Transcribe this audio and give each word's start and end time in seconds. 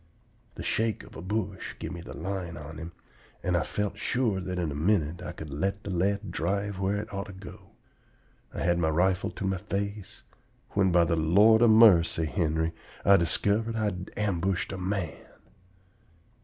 The 0.55 0.63
shake 0.63 1.03
of 1.03 1.15
a 1.15 1.21
bush 1.21 1.75
give 1.77 1.91
me 1.91 2.01
the 2.01 2.15
line 2.15 2.57
on 2.57 2.79
him, 2.79 2.91
and 3.43 3.55
I 3.55 3.61
felt 3.61 3.99
sure 3.99 4.41
that 4.41 4.57
in 4.57 4.71
a 4.71 4.75
minute 4.75 5.21
I 5.21 5.31
could 5.31 5.51
let 5.51 5.83
the 5.83 5.91
lead 5.91 6.31
drive 6.31 6.79
where 6.79 6.97
it 6.97 7.13
ought 7.13 7.27
to 7.27 7.33
go. 7.33 7.73
I 8.51 8.61
had 8.61 8.79
my 8.79 8.89
rifle 8.89 9.29
to 9.29 9.45
my 9.45 9.57
face, 9.57 10.23
when 10.71 10.91
by 10.91 11.03
the 11.05 11.15
Lord 11.15 11.61
of 11.61 11.69
marcy, 11.69 12.25
Henry, 12.25 12.73
I 13.05 13.17
diskivered 13.17 13.75
I 13.75 13.83
had 13.83 14.09
ambushed 14.17 14.71
a 14.71 14.77
man! 14.79 15.17